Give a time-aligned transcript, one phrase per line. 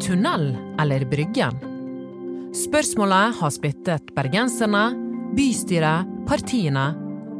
[0.00, 1.54] Tunnel eller Bryggen?
[2.54, 4.82] Spørsmålet har splittet bergenserne,
[5.36, 6.84] bystyret, partiene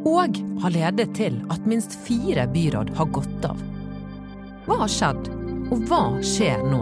[0.09, 3.61] og har ledet til at minst fire byråd har gått av.
[4.67, 5.29] Hva har skjedd,
[5.69, 6.81] og hva skjer nå?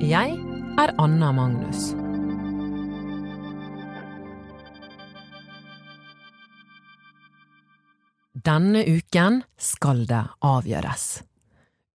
[0.00, 0.38] Jeg
[0.80, 1.90] er Anna Magnus.
[8.32, 11.08] Denne uken skal det avgjøres.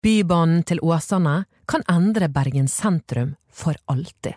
[0.02, 4.34] Bybanen til Åsane kan endre Bergen sentrum for alltid.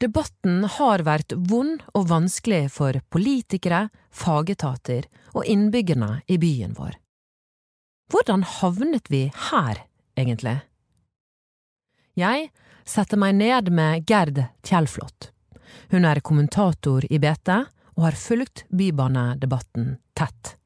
[0.00, 6.98] Debatten har vært vond og vanskelig for politikere, fagetater og innbyggerne i byen vår.
[8.12, 9.84] Hvordan havnet vi her,
[10.18, 10.58] egentlig?
[12.18, 12.50] Jeg
[12.84, 15.30] setter meg ned med Gerd Kjellflot.
[15.94, 17.54] Hun er kommentator i BT
[17.96, 20.58] og har fulgt bybanedebatten tett.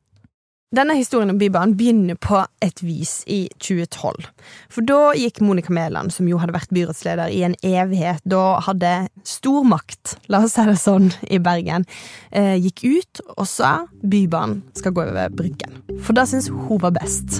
[0.74, 4.24] Denne historien om Bybanen begynner på et vis i 2012.
[4.66, 8.90] For da gikk Monica Mæland, som jo hadde vært byrådsleder i en evighet, da hadde
[9.22, 11.86] stormakt, la oss si det sånn, i Bergen,
[12.32, 13.70] eh, gikk ut og sa
[14.02, 15.78] Bybanen skal gå over Bryggen.
[16.02, 17.38] For det syns hun var best.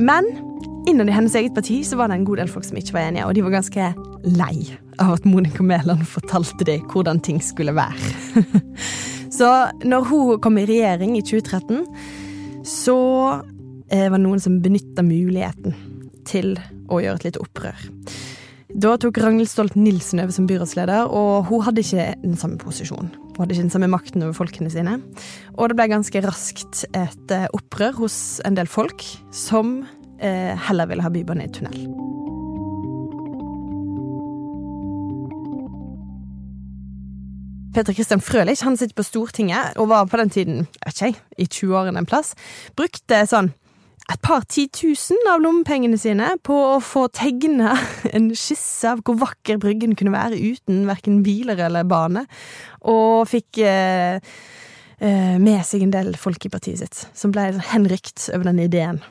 [0.00, 0.24] Men
[0.88, 3.10] innad i hennes eget parti så var det en god del folk som ikke var
[3.10, 3.92] enige, og de var ganske
[4.24, 8.00] lei av at Monica Mæland fortalte dem hvordan ting skulle være.
[9.38, 9.48] Så
[9.86, 11.84] når hun kom i regjering i 2013,
[12.66, 12.98] så
[13.86, 15.76] eh, var det noen som benytta muligheten
[16.26, 16.56] til
[16.90, 17.84] å gjøre et lite opprør.
[18.68, 23.14] Da tok Ragnhild Stolt-Nielsen over som byrådsleder, og hun hadde ikke den samme posisjonen.
[23.14, 24.98] Hun hadde ikke den samme makten over folkene sine.
[25.54, 29.80] Og det ble ganske raskt et eh, opprør hos en del folk som
[30.18, 32.17] eh, heller ville ha bybane i tunnel.
[37.78, 42.00] Peter Christian Frølich han sitter på Stortinget og var på den tiden ikke i 20-årene
[42.02, 42.32] en plass.
[42.74, 43.52] Brukte sånn
[44.10, 47.76] et par titusen av lommepengene sine på å få tegne
[48.16, 52.26] en skisse av hvor vakker Bryggen kunne være uten verken biler eller bane,
[52.82, 54.18] og fikk eh,
[54.98, 59.04] eh, med seg en del folk i partiet sitt, som ble henrykt over den ideen.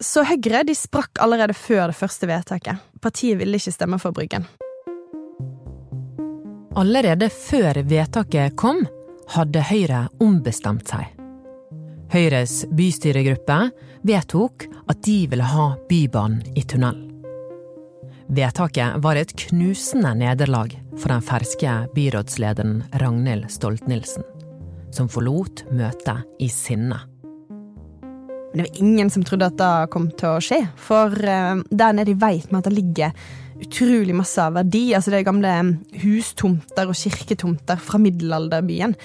[0.00, 2.80] Så Høyre de sprakk allerede før det første vedtaket.
[3.04, 4.48] Partiet ville ikke stemme for Bryggen.
[6.74, 8.80] Allerede før vedtaket kom,
[9.30, 11.04] hadde Høyre ombestemt seg.
[12.10, 13.58] Høyres bystyregruppe
[14.02, 16.98] vedtok at de ville ha Bybanen i tunnel.
[18.34, 24.26] Vedtaket var et knusende nederlag for den ferske byrådslederen Ragnhild Stolt-Nielsen,
[24.90, 26.98] som forlot møtet i sinne.
[28.50, 31.94] Men det var ingen som trodde at det kom til å skje, for uh, der
[31.94, 33.30] nede veit vi at det ligger
[33.62, 34.86] utrolig masse av verdi.
[34.96, 35.54] Altså det er gamle
[36.02, 38.96] hustomter og kirketomter fra middelalderbyen.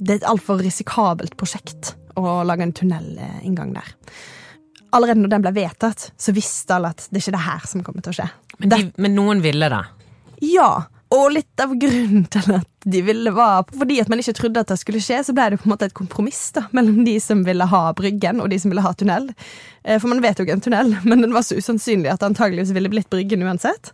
[0.00, 3.90] Det er et altfor risikabelt prosjekt å lage en tunnelinngang der.
[4.96, 7.84] Allerede når den ble vedtatt, så visste alle at det er ikke det her som
[7.86, 8.30] kommer til å skje.
[8.58, 9.84] Men, de, men noen ville det?
[10.50, 10.70] Ja.
[11.10, 14.70] Og litt av grunnen til at de ville var Fordi at man ikke trodde at
[14.70, 17.42] det skulle skje, så ble det på en måte et kompromiss da, mellom de som
[17.46, 19.30] ville ha Bryggen, og de som ville ha tunnel.
[19.82, 22.30] Eh, for man vet jo ikke en tunnel, men den var så usannsynlig at det
[22.30, 23.92] antageligvis ville blitt Bryggen uansett.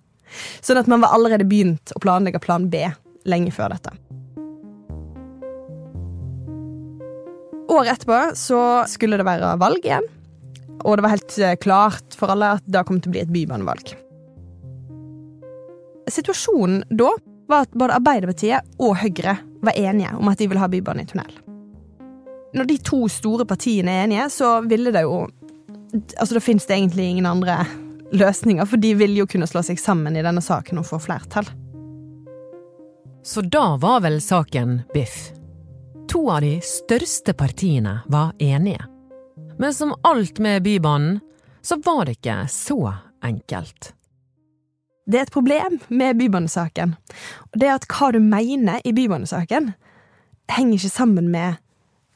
[0.61, 2.85] Sånn at man var allerede begynt å planlegge plan B
[3.27, 3.97] lenge før dette.
[7.67, 8.61] Året etterpå så
[8.91, 10.05] skulle det være valg igjen.
[10.85, 13.33] Og det var helt eh, klart for alle at det kom til å bli et
[13.33, 13.97] bybanevalg.
[16.11, 17.11] Situasjonen da
[17.49, 21.09] var at både Arbeiderpartiet og Høyre var enige om at de ville ha bybane i
[21.11, 21.33] tunnel.
[22.57, 25.27] Når de to store partiene er enige, så ville det jo
[26.19, 27.55] Altså, da fins det egentlig ingen andre
[28.13, 31.47] løsninger, for de vil jo kunne slå seg sammen i denne saken og få flertall.
[33.25, 35.31] Så da var vel saken biff.
[36.11, 38.83] To av de største partiene var enige.
[39.59, 41.21] Men som alt med Bybanen,
[41.63, 42.81] så var det ikke så
[43.25, 43.96] enkelt.
[45.07, 46.97] Det er et problem med bybanesaken.
[47.53, 49.71] Og det at hva du mener i bybanesaken,
[50.51, 51.61] henger ikke sammen med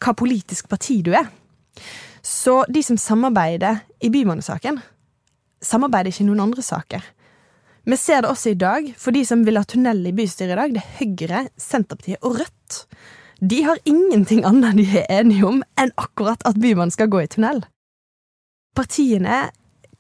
[0.03, 1.31] hva politisk parti du er.
[2.23, 4.81] Så de som samarbeider i bybanesaken,
[5.63, 7.05] samarbeider ikke i noen andre saker.
[7.87, 10.59] Vi ser det også i dag, for de som vil ha tunnel i bystyret i
[10.59, 12.85] dag, det er Høyre, Senterpartiet og Rødt.
[13.41, 17.31] De har ingenting annet de er enige om enn akkurat at Bybanen skal gå i
[17.31, 17.63] tunnel.
[18.77, 19.47] Partiene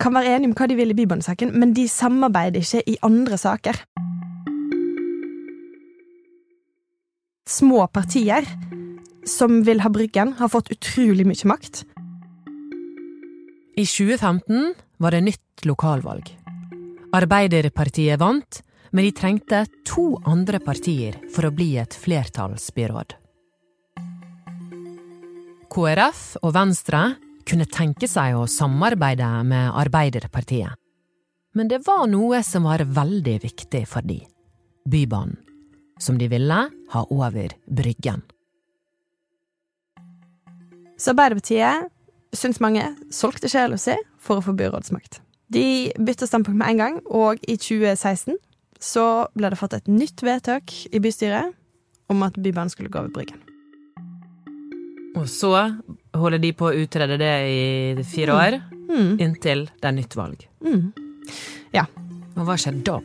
[0.01, 3.39] kan være enige om hva de vil i Bybanesaken, men de samarbeider ikke i andre
[3.41, 3.79] saker.
[7.51, 8.47] Små partier
[9.29, 11.85] som vil ha Bryggen, har fått utrolig mye makt.
[13.77, 16.29] I 2015 var det nytt lokalvalg.
[17.17, 18.61] Arbeiderpartiet vant,
[18.91, 23.17] men de trengte to andre partier for å bli et flertallsbyråd.
[25.71, 27.03] KrF og Venstre
[27.49, 30.77] kunne tenke seg å samarbeide med Arbeiderpartiet.
[31.55, 34.21] Men det var noe som var veldig viktig for de.
[34.91, 35.39] Bybanen.
[36.01, 36.61] Som de ville
[36.93, 38.23] ha over Bryggen.
[41.01, 41.91] Så Arbeiderpartiet,
[42.37, 45.21] syns mange, solgte sjela si for å få byrådsmakt.
[45.51, 48.39] De bytta standpunkt med en gang, og i 2016
[48.81, 51.53] så ble det fått et nytt vedtak i bystyret
[52.11, 53.41] om at Bybanen skulle gå over Bryggen.
[55.19, 55.53] Og så
[56.23, 58.59] holder de på å utrede det i fire år,
[58.91, 59.11] mm.
[59.23, 60.45] inntil det er nytt valg.
[60.65, 60.91] Mm.
[61.75, 61.87] Ja.
[62.37, 63.01] Og hva skjedde da?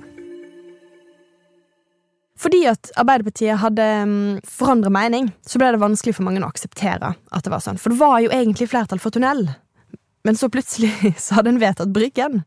[2.39, 7.13] Fordi at Arbeiderpartiet hadde mm, forandret mening, så ble det vanskelig for mange å akseptere
[7.15, 7.79] at det var sånn.
[7.81, 9.47] For det var jo egentlig flertall for tunnel,
[10.27, 10.91] men så plutselig
[11.23, 12.43] så hadde en vedtatt Bryggen.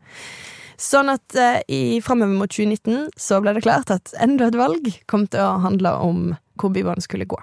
[0.78, 4.92] Sånn at eh, i framover mot 2019 så ble det klart at enda et valg
[5.10, 6.20] kom til å handle om
[6.58, 7.38] hvor Bybanen skulle gå.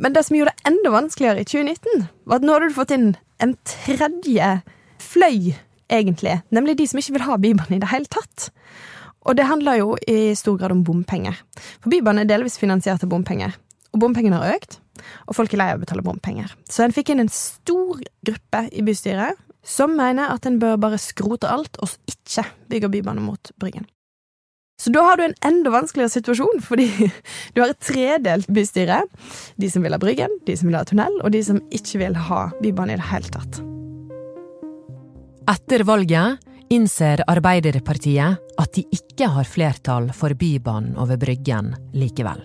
[0.00, 2.94] Men det som gjorde det enda vanskeligere i 2019, var at nå hadde du fått
[2.96, 3.10] inn
[3.44, 4.52] en tredje
[5.00, 5.52] fløy,
[5.92, 8.48] egentlig, nemlig de som ikke vil ha Bybanen i det hele tatt.
[9.28, 11.36] Og det handler jo i stor grad om bompenger.
[11.82, 13.52] For Bybanen er delvis finansiert av bompenger.
[13.92, 14.78] Og bompengene har økt,
[15.26, 16.52] og folk er lei av å betale bompenger.
[16.70, 21.00] Så en fikk inn en stor gruppe i bystyret som mener at en bør bare
[21.02, 23.84] skrote alt og ikke bygge bybane mot Bryggen.
[24.80, 26.88] Så da har du en enda vanskeligere situasjon, fordi
[27.54, 29.02] du har et tredelt bystyre.
[29.60, 32.16] De som vil ha Bryggen, de som vil ha tunnel, og de som ikke vil
[32.28, 33.60] ha Bybanen i det hele tatt.
[35.50, 42.40] Etter valget innser Arbeiderpartiet at de ikke har flertall for Bybanen over Bryggen likevel.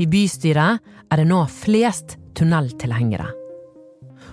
[0.00, 3.28] I bystyret er det nå flest tunneltilhengere.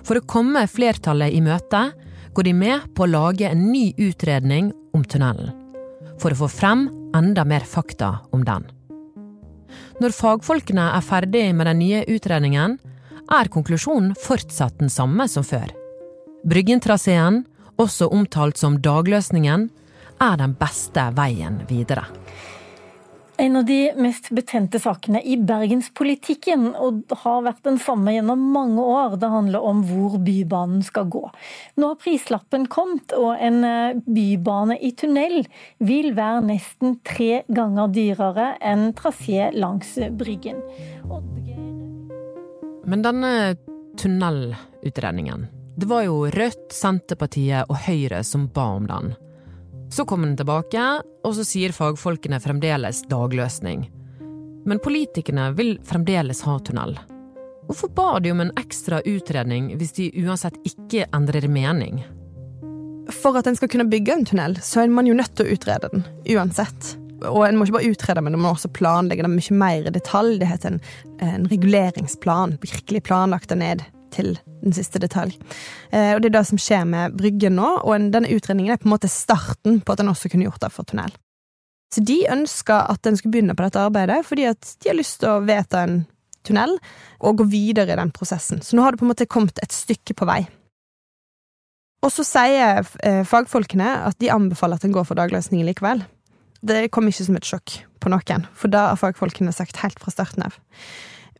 [0.07, 1.83] For å komme flertallet i møte
[2.33, 5.66] går de med på å lage en ny utredning om tunnelen
[6.21, 6.87] for å få frem
[7.17, 8.65] enda mer fakta om den.
[10.01, 12.77] Når fagfolkene er ferdig med den nye utredningen,
[13.27, 15.71] er konklusjonen fortsatt den samme som før.
[16.47, 17.43] Bryggentraseen,
[17.77, 19.67] også omtalt som dagløsningen,
[20.21, 22.05] er den beste veien videre.
[23.39, 28.81] En av de mest betente sakene i bergenspolitikken, og har vært den samme gjennom mange
[28.81, 29.19] år.
[29.21, 31.21] Det handler om hvor Bybanen skal gå.
[31.77, 35.45] Nå har prislappen kommet, og en eh, bybane i tunnel
[35.77, 40.63] vil være nesten tre ganger dyrere enn trasé langs Bryggen.
[42.89, 43.31] Men denne
[44.01, 45.45] tunnelutredningen,
[45.77, 49.13] det var jo Rødt, Senterpartiet og Høyre som ba om den.
[49.89, 50.83] Så kommer den tilbake,
[51.23, 53.87] og så sier fagfolkene fremdeles dagløsning.
[54.67, 56.97] Men politikerne vil fremdeles ha tunnel.
[57.67, 62.01] Hvorfor ba de om en ekstra utredning hvis de uansett ikke endrer mening?
[63.11, 65.55] For at en skal kunne bygge en tunnel, så er man jo nødt til å
[65.55, 66.07] utrede den.
[66.35, 66.95] Uansett.
[67.25, 69.93] Og en må ikke bare utrede, men en må også planlegge den mye mer i
[69.95, 70.35] detalj.
[70.41, 70.81] Det heter en,
[71.23, 72.57] en reguleringsplan.
[72.63, 75.35] Virkelig planlagt det ned til den siste detalj.
[75.91, 78.89] Eh, og Det er det som skjer med Bryggen nå, og denne utredningen er på
[78.89, 81.13] en måte starten på at en også kunne gjort det for tunnel.
[81.93, 85.21] Så de ønska at en skulle begynne på dette arbeidet, fordi at de har lyst
[85.21, 86.01] til å vedta en
[86.47, 86.75] tunnel
[87.19, 88.61] og gå videre i den prosessen.
[88.63, 90.41] Så nå har det på en måte kommet et stykke på vei.
[92.05, 96.03] Og så sier eh, fagfolkene at de anbefaler at en går for dagløsningen likevel.
[96.67, 100.13] Det kom ikke som et sjokk på noen, for da har fagfolkene sagt helt fra
[100.13, 100.57] starten av.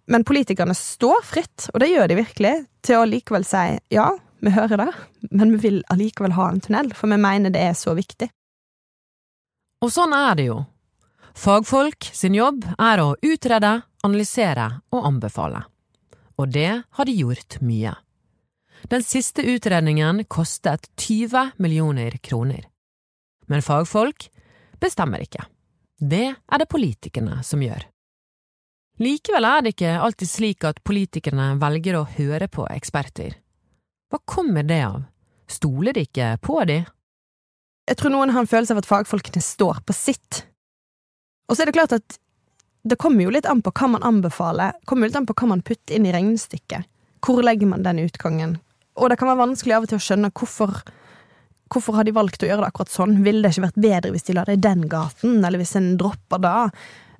[0.07, 2.53] Men politikerne står fritt, og det gjør de virkelig,
[2.85, 4.07] til å likevel si ja,
[4.39, 4.91] vi hører det,
[5.31, 8.29] men vi vil allikevel ha en tunnel, for vi mener det er så viktig.
[9.83, 10.61] Og sånn er det jo.
[11.37, 15.65] Fagfolk sin jobb er å utrede, analysere og anbefale.
[16.37, 17.93] Og det har de gjort mye.
[18.89, 22.63] Den siste utredningen kostet 20 millioner kroner.
[23.49, 24.29] Men fagfolk
[24.81, 25.45] bestemmer ikke.
[25.97, 27.85] Det er det politikerne som gjør.
[28.97, 33.35] Likevel er det ikke alltid slik at politikerne velger å høre på eksperter.
[34.09, 35.03] Hva kommer det av?
[35.47, 36.79] Stoler de ikke på de?
[37.87, 40.41] Jeg tror noen har en følelse av at fagfolkene står på sitt.
[41.47, 42.17] Og så er det klart at
[42.87, 45.51] det kommer jo litt an på hva man anbefaler, kommer jo litt an på hva
[45.53, 46.89] man putter inn i regnestykket.
[47.23, 48.57] Hvor legger man den utgangen?
[48.97, 50.81] Og det kan være vanskelig av og til å skjønne hvorfor
[51.67, 53.17] Hvorfor har de valgt å gjøre det akkurat sånn?
[53.25, 55.89] Ville det ikke vært bedre hvis de la det i den gaten, eller hvis en
[55.99, 56.53] dropper da?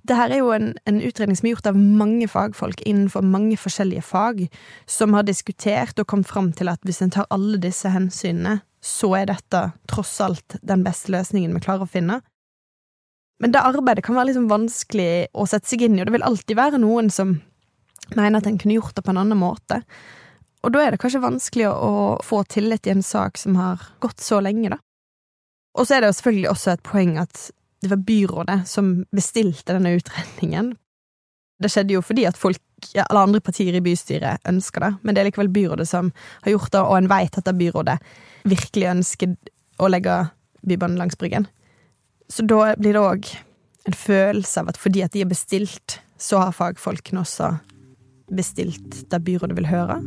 [0.08, 3.58] Det her er jo en, en, utredning som er gjort av mange fagfolk innenfor mange
[3.60, 4.46] forskjellige fag,
[4.90, 9.12] som har diskutert og kommet fram til at hvis en tar alle disse hensynene, så
[9.20, 12.22] er dette tross alt den beste løsningen vi klarer å finne.
[13.42, 16.26] Men det arbeidet kan være liksom vanskelig å sette seg inn i, og det vil
[16.26, 17.36] alltid være noen som
[18.16, 19.82] mener at en kunne gjort det på en annen måte.
[20.66, 24.24] Og da er det kanskje vanskelig å få tillit i en sak som har gått
[24.24, 24.82] så lenge, da.
[25.78, 27.42] Og så er det jo selvfølgelig også et poeng at
[27.82, 30.74] det var byrådet som bestilte denne utredningen.
[31.62, 32.62] Det skjedde jo fordi at folk,
[33.02, 36.12] alle andre partier i bystyret ønsker det, men det er likevel byrådet som
[36.46, 37.98] har gjort det, og en vet at det byrådet
[38.48, 39.36] virkelig ønsker
[39.82, 40.18] å legge
[40.68, 41.48] Bybanen langs Bryggen.
[42.30, 43.30] Så da blir det òg
[43.88, 47.54] en følelse av at fordi at de er bestilt, så har fagfolkene også
[48.34, 50.02] bestilt det byrådet vil høre.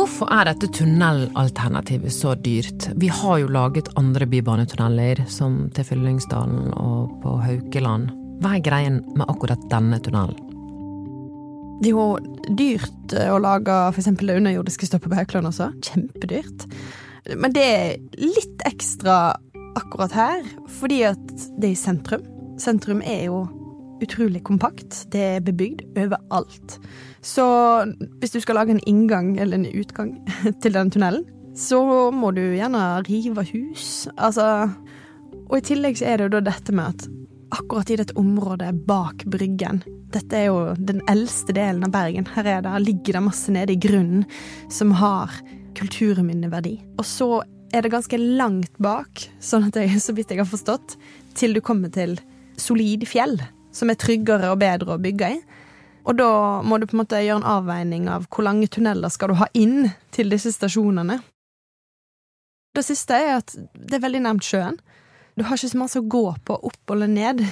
[0.00, 2.86] Hvorfor er dette tunnelalternativet så dyrt?
[2.96, 8.06] Vi har jo laget andre bybanetunneler, som til Fyllingsdalen og på Haukeland.
[8.40, 10.38] Hva er greien med akkurat denne tunnelen?
[11.82, 12.06] Det er jo
[12.56, 14.08] dyrt å lage f.eks.
[14.22, 15.68] det underjordiske stoppet på Haukeland også.
[15.84, 16.64] Kjempedyrt.
[17.36, 19.34] Men det er litt ekstra
[19.76, 20.48] akkurat her,
[20.80, 22.24] fordi at det er i sentrum.
[22.56, 23.44] Sentrum er jo
[24.04, 25.04] utrolig kompakt.
[25.12, 26.78] Det er bebygd overalt.
[27.22, 27.44] Så
[28.20, 30.16] hvis du skal lage en inngang eller en utgang
[30.62, 31.26] til den tunnelen,
[31.56, 34.08] så må du gjerne rive hus.
[34.16, 34.70] Altså
[35.50, 37.08] Og i tillegg så er det jo da dette med at
[37.50, 39.80] akkurat i dette området bak Bryggen
[40.14, 42.26] Dette er jo den eldste delen av Bergen.
[42.34, 44.24] Her er det, ligger det masse nede i grunnen
[44.70, 45.30] som har
[45.78, 46.76] kulturminneverdi.
[46.98, 47.28] Og så
[47.70, 50.96] er det ganske langt bak, sånn at jeg, så vidt jeg har forstått,
[51.38, 52.16] til du kommer til
[52.58, 53.38] solid fjell,
[53.72, 55.40] som er tryggere og bedre å bygge i.
[56.08, 56.30] Og da
[56.64, 59.50] må du på en måte gjøre en avveining av hvor lange tunneler skal du ha
[59.54, 61.20] inn til disse stasjonene.
[62.74, 64.78] Det siste er at det er veldig nærmt sjøen.
[65.36, 67.44] Du har ikke så masse å gå på opp eller ned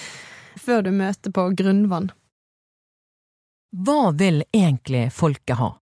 [0.64, 2.10] før du møter på grunnvann.
[3.76, 5.74] Hva vil egentlig folket ha?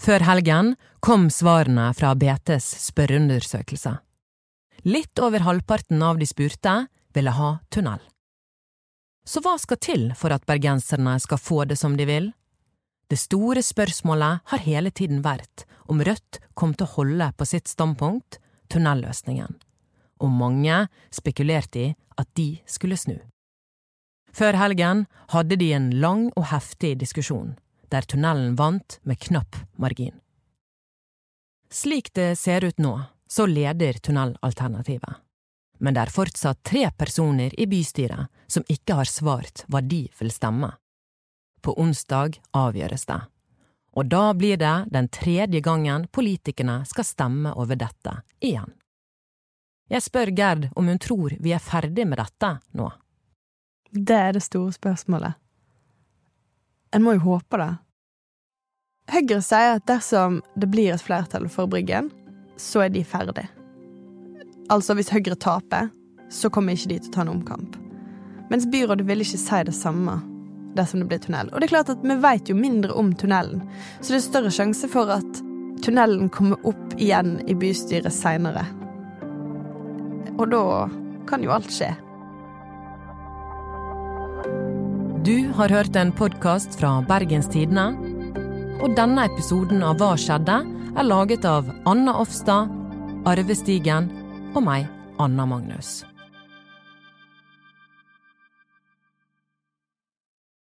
[0.00, 0.74] Før helgen
[1.04, 3.98] kom svarene fra BTs spørreundersøkelse.
[4.88, 8.00] Litt over halvparten av de spurte ville ha tunnel.
[9.26, 12.30] Så hva skal til for at bergenserne skal få det som de vil?
[13.10, 17.68] Det store spørsmålet har hele tiden vært om Rødt kom til å holde på sitt
[17.68, 18.38] standpunkt,
[18.70, 19.56] tunnelløsningen,
[20.22, 23.16] og mange spekulerte i at de skulle snu.
[24.30, 27.56] Før helgen hadde de en lang og heftig diskusjon,
[27.90, 30.14] der tunnelen vant med knapp margin.
[31.70, 32.94] Slik det ser ut nå,
[33.26, 35.18] så leder tunnelalternativet
[35.80, 40.32] men det er fortsatt tre personer i bystyret som ikke har svart hva de vil
[40.32, 40.70] stemme.
[41.64, 43.20] På onsdag avgjøres det,
[43.96, 48.72] og da blir det den tredje gangen politikerne skal stemme over dette igjen.
[49.90, 52.90] Jeg spør Gerd om hun tror vi er ferdig med dette nå.
[53.90, 55.34] Det er det store spørsmålet.
[56.94, 57.72] En må jo håpe det.
[59.10, 62.12] Høyre sier at dersom det blir et flertall for Bryggen,
[62.54, 63.48] så er de ferdig.
[64.70, 65.88] Altså, hvis Høyre taper,
[66.30, 67.78] så kommer ikke de til å ta en omkamp.
[68.50, 70.20] Mens byrådet vil ikke si det samme
[70.78, 71.50] dersom det blir tunnel.
[71.50, 73.64] Og det er klart at vi vet jo mindre om tunnelen,
[73.98, 75.40] så det er større sjanse for at
[75.82, 78.62] tunnelen kommer opp igjen i bystyret seinere.
[80.38, 80.62] Og da
[81.26, 81.90] kan jo alt skje.
[85.26, 87.90] Du har hørt en podkast fra Bergens Tidende.
[88.80, 90.62] Og denne episoden av Hva skjedde?
[90.90, 92.70] er laget av Anna Offstad,
[93.28, 94.08] Arve Stigen
[94.54, 94.88] og meg,
[95.20, 96.00] Anna Magnus.